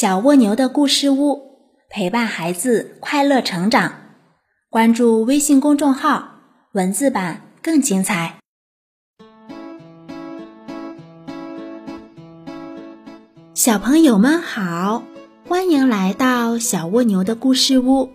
[0.00, 1.58] 小蜗牛的故事屋，
[1.90, 3.92] 陪伴孩子快乐成长。
[4.70, 6.36] 关注微信公众号，
[6.72, 8.38] 文字版更精彩。
[13.52, 15.02] 小朋友们好，
[15.46, 18.08] 欢迎来到小蜗牛的故事屋，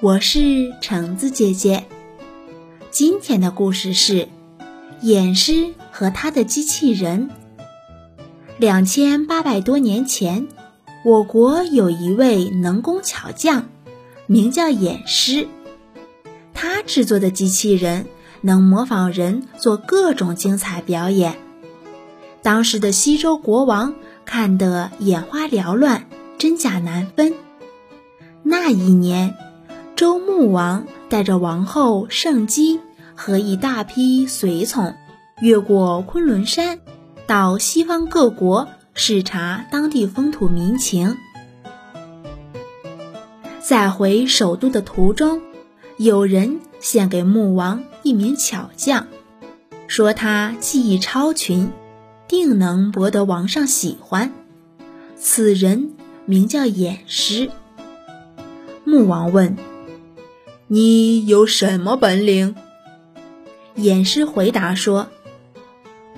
[0.00, 1.84] 我是橙子姐姐。
[2.90, 4.26] 今天的故事是
[5.04, 7.30] 偃师和他的机器人。
[8.58, 10.48] 两千八百多年前。
[11.04, 13.64] 我国有一位能工巧匠，
[14.26, 15.46] 名叫偃师。
[16.52, 18.06] 他制作的机器人
[18.40, 21.36] 能模仿人做各种精彩表演。
[22.42, 23.94] 当时的西周国王
[24.24, 26.04] 看得眼花缭乱，
[26.36, 27.32] 真假难分。
[28.42, 29.34] 那一年，
[29.94, 32.80] 周穆王带着王后圣姬
[33.14, 34.92] 和一大批随从，
[35.40, 36.80] 越过昆仑山，
[37.26, 38.68] 到西方各国。
[39.00, 41.16] 视察当地风土民情，
[43.60, 45.40] 在回首都的途中，
[45.98, 49.06] 有人献给穆王一名巧匠，
[49.86, 51.70] 说他技艺超群，
[52.26, 54.32] 定能博得王上喜欢。
[55.16, 55.92] 此人
[56.26, 57.50] 名叫偃师。
[58.82, 59.56] 穆王问
[60.66, 62.56] ：“你有什么本领？”
[63.78, 65.06] 偃师回答说。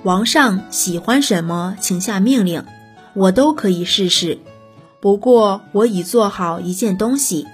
[0.03, 2.65] 王上喜欢什么，请下命令，
[3.13, 4.39] 我都可以试试。
[4.99, 7.47] 不过我已做好一件东西，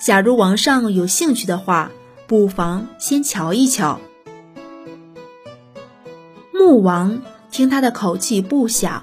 [0.00, 1.90] 假如王上有兴趣的话，
[2.26, 4.00] 不妨先瞧一瞧。
[6.52, 9.02] 穆王听他的口气不小，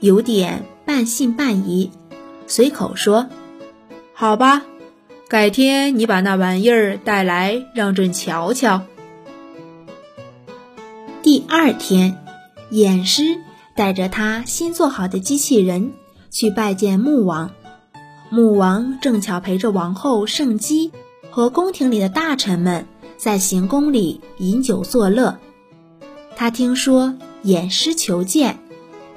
[0.00, 1.92] 有点半信半疑，
[2.48, 3.28] 随口说
[4.14, 4.62] ：“好吧，
[5.28, 8.82] 改天你把那玩意儿带来，让朕瞧瞧。”
[11.22, 12.18] 第二天。
[12.72, 13.38] 偃师
[13.76, 15.92] 带着他新做好的机器人
[16.30, 17.50] 去拜见穆王，
[18.30, 20.90] 穆王正巧陪着王后圣姬
[21.30, 22.86] 和宫廷里的大臣们
[23.18, 25.36] 在行宫里饮酒作乐。
[26.34, 28.58] 他听说偃师求见，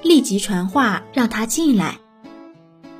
[0.03, 1.99] 立即传话让他进来。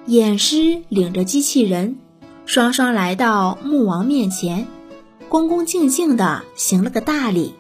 [0.08, 1.98] 偃师领着机器人，
[2.46, 4.68] 双双来到穆王面前，
[5.28, 7.56] 恭恭敬敬地行了个大礼。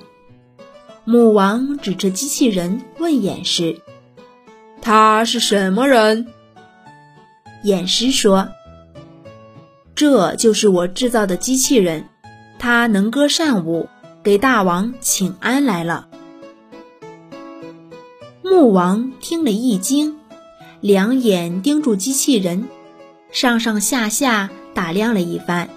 [1.08, 3.80] 母王指着机器人问偃师
[4.82, 6.26] ：“他是什么人？”
[7.64, 8.50] 偃师说
[9.94, 12.10] ：“这就是我制造的机器人，
[12.58, 13.88] 他能歌善舞，
[14.24, 16.08] 给大王请安来了。”
[18.42, 20.18] 穆王听了一惊，
[20.82, 22.68] 两眼盯住机器人，
[23.32, 25.70] 上上下下打量了一番，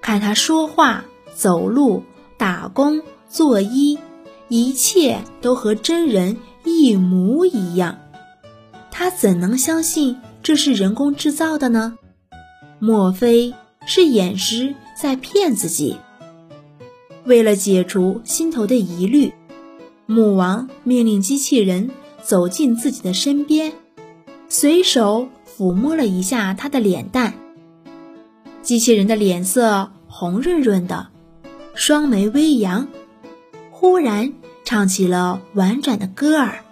[0.00, 1.04] 看他说话、
[1.34, 2.04] 走路、
[2.36, 3.98] 打工、作揖。
[4.48, 7.98] 一切都和真人一模一样，
[8.90, 11.98] 他怎能相信这是人工制造的呢？
[12.78, 13.54] 莫非
[13.86, 15.96] 是偃师在骗自己？
[17.24, 19.32] 为了解除心头的疑虑，
[20.06, 21.90] 母王命令机器人
[22.22, 23.72] 走进自己的身边，
[24.48, 27.32] 随手抚摸了一下他的脸蛋。
[28.60, 31.08] 机器人的脸色红润润的，
[31.74, 32.86] 双眉微扬。
[33.84, 34.32] 忽然
[34.64, 36.64] 唱起了婉转的歌儿，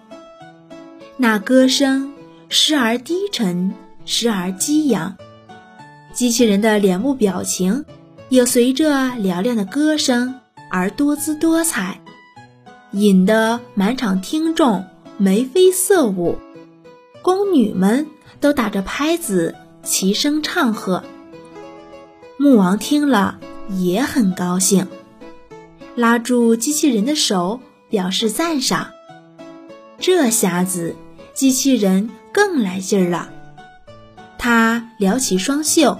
[1.15, 2.11] 那歌声
[2.49, 3.71] 时而低沉，
[4.03, 5.15] 时而激扬，
[6.11, 7.85] 机器人的脸部表情
[8.29, 10.39] 也随着嘹亮的歌声
[10.71, 12.01] 而多姿多彩，
[12.93, 14.83] 引得满场听众
[15.19, 16.39] 眉飞色舞，
[17.21, 18.07] 宫女们
[18.39, 19.53] 都打着拍子
[19.83, 21.03] 齐声唱和。
[22.39, 23.37] 穆王听了
[23.69, 24.87] 也很高兴。
[25.95, 27.59] 拉住机器人的手，
[27.89, 28.91] 表示赞赏。
[29.99, 30.95] 这下子，
[31.33, 33.29] 机器人更来劲儿了。
[34.37, 35.97] 他撩起双袖，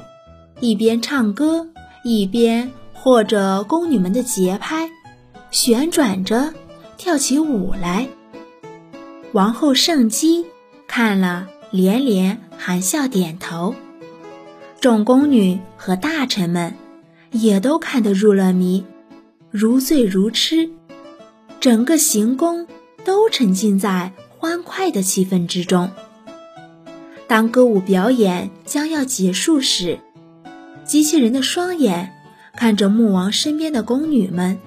[0.60, 1.68] 一边唱歌，
[2.04, 4.90] 一边和着宫女们的节拍，
[5.52, 6.54] 旋转着
[6.98, 8.08] 跳起舞来。
[9.32, 10.46] 王后圣姬
[10.88, 13.76] 看了，连连含笑点头。
[14.82, 16.74] 众宫女和大臣们
[17.32, 18.84] 也都看得入了迷。
[19.56, 20.72] 如醉如痴，
[21.60, 22.66] 整个行宫
[23.06, 25.92] 都沉浸在欢快的气氛之中。
[27.28, 30.00] 当歌舞表演将要结束时，
[30.86, 32.12] 机器人的双眼
[32.56, 34.58] 看着穆王身边的宫女们，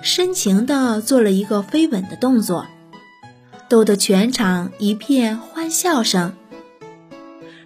[0.00, 2.66] 深情地做了一个飞吻的动作，
[3.68, 6.32] 逗得全场一片欢笑声。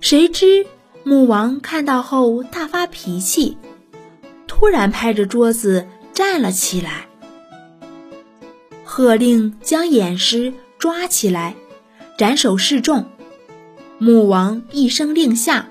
[0.00, 0.66] 谁知
[1.04, 3.56] 穆王看到后大发脾气，
[4.48, 5.86] 突然拍着桌子。
[6.18, 7.06] 站了起来，
[8.82, 11.54] 喝令将偃师抓起来，
[12.16, 13.06] 斩首示众。
[13.98, 15.68] 穆王一声令下，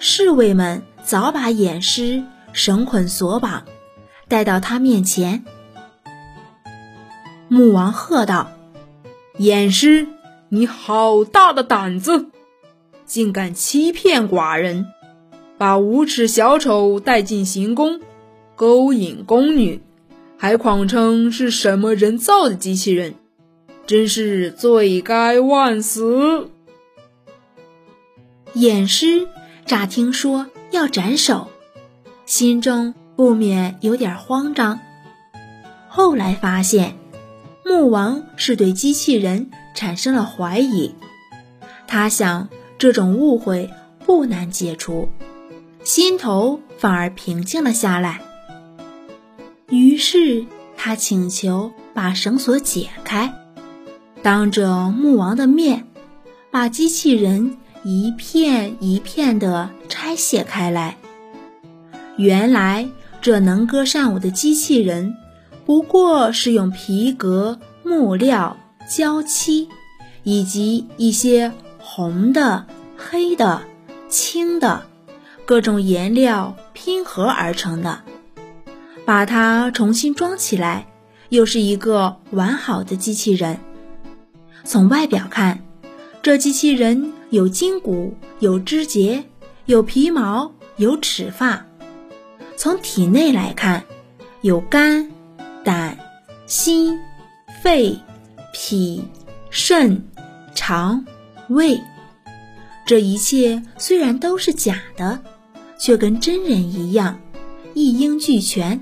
[0.00, 3.66] 侍卫们早把偃师绳捆索绑，
[4.26, 5.44] 带到他面前。
[7.46, 8.50] 穆王喝道
[9.38, 10.08] ：“偃师，
[10.48, 12.26] 你好大的胆子，
[13.06, 14.86] 竟敢欺骗寡人，
[15.56, 18.00] 把无耻小丑带进行宫，
[18.58, 19.80] 勾引宫女，
[20.36, 23.14] 还谎称是什么人造的机器人，
[23.86, 26.50] 真是罪该万死！”
[28.56, 29.28] 偃师
[29.64, 31.46] 乍听说要斩首，
[32.26, 34.80] 心中不免有点慌张。
[35.86, 36.98] 后来发现，
[37.64, 40.96] 穆王是对机器人产生了怀疑，
[41.86, 43.70] 他想这种误会
[44.04, 45.08] 不难解除，
[45.84, 48.22] 心头反而平静了下来。
[49.70, 50.44] 于是
[50.76, 53.32] 他请求把绳索解开，
[54.22, 55.86] 当着穆王的面，
[56.50, 57.56] 把机器人。
[57.84, 60.96] 一片一片地拆卸开来。
[62.16, 62.88] 原来，
[63.22, 65.14] 这能歌善舞的机器人，
[65.64, 68.56] 不过是用皮革、木料、
[68.90, 69.68] 胶漆，
[70.24, 72.66] 以及一些红的、
[72.96, 73.62] 黑的、
[74.08, 74.82] 青的
[75.46, 78.02] 各种颜料拼合而成的。
[79.08, 80.86] 把它重新装起来，
[81.30, 83.58] 又是一个完好的机器人。
[84.64, 85.64] 从外表看，
[86.20, 87.14] 这机器人。
[87.30, 89.24] 有筋骨，有肢节，
[89.64, 91.64] 有皮毛，有齿发。
[92.56, 93.82] 从体内来看，
[94.42, 95.10] 有肝、
[95.64, 95.96] 胆、
[96.46, 96.98] 心、
[97.62, 97.98] 肺、
[98.52, 99.02] 脾、
[99.48, 100.02] 肾、
[100.54, 101.02] 肠、
[101.48, 101.80] 胃。
[102.86, 105.18] 这一切虽然都是假的，
[105.78, 107.18] 却跟真人一样，
[107.72, 108.78] 一应俱全。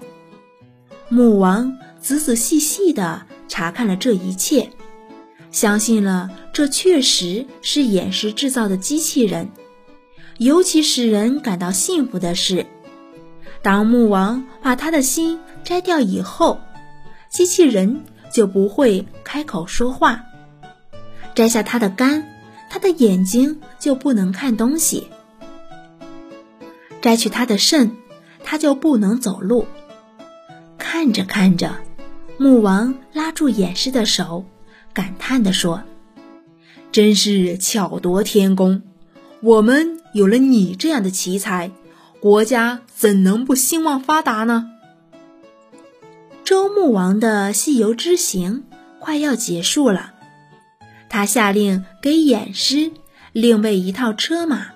[1.08, 4.70] 穆王仔仔细细地查看了这一切。
[5.52, 9.48] 相信了，这确实是偃师制造的机器人。
[10.38, 12.66] 尤其使人感到幸福的是，
[13.62, 16.60] 当穆王把他的心摘掉以后，
[17.30, 20.18] 机器人就不会开口说话；
[21.34, 22.26] 摘下他的肝，
[22.68, 25.04] 他的眼睛就不能看东西；
[27.00, 27.96] 摘去他的肾，
[28.44, 29.64] 他就不能走路。
[31.06, 31.76] 看着看着，
[32.36, 34.44] 穆王拉住偃师的手。
[34.92, 35.84] 感叹地说
[36.90, 38.82] ：“真是巧夺天工，
[39.40, 41.70] 我们有了你这样的奇才，
[42.18, 44.68] 国家怎能不兴旺发达呢？”
[46.42, 48.64] 周穆王的西游之行
[48.98, 50.14] 快要结束了，
[51.08, 52.90] 他下令给偃师
[53.30, 54.72] 另备一套车马，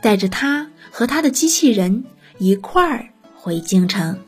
[0.00, 2.04] 带着他和他的机器人
[2.38, 4.20] 一块儿回京城。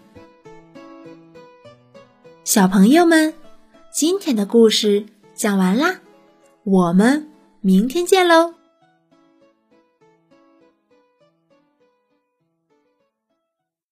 [2.44, 3.32] 小朋友们。
[3.90, 6.00] 今天的故事讲完啦，
[6.64, 7.26] 我们
[7.62, 8.52] 明天见喽。